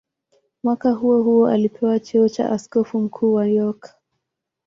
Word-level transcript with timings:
Mwaka 0.63 0.91
huohuo 0.91 1.47
alipewa 1.47 1.99
cheo 1.99 2.29
cha 2.29 2.49
askofu 2.51 2.99
mkuu 2.99 3.33
wa 3.33 3.47
York. 3.47 3.89